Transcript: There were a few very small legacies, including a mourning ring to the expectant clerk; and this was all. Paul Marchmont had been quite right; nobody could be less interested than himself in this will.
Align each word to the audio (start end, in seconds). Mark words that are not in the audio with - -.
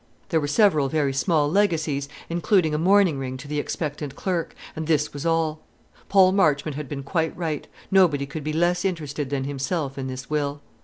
There 0.29 0.39
were 0.39 0.45
a 0.45 0.69
few 0.69 0.89
very 0.89 1.13
small 1.13 1.47
legacies, 1.47 2.09
including 2.27 2.73
a 2.73 2.79
mourning 2.79 3.19
ring 3.19 3.37
to 3.37 3.47
the 3.47 3.59
expectant 3.59 4.15
clerk; 4.15 4.55
and 4.75 4.87
this 4.87 5.13
was 5.13 5.27
all. 5.27 5.59
Paul 6.09 6.31
Marchmont 6.31 6.73
had 6.75 6.89
been 6.89 7.03
quite 7.03 7.37
right; 7.37 7.67
nobody 7.91 8.25
could 8.25 8.43
be 8.43 8.51
less 8.51 8.83
interested 8.83 9.29
than 9.29 9.43
himself 9.43 9.99
in 9.99 10.07
this 10.07 10.27
will. 10.27 10.59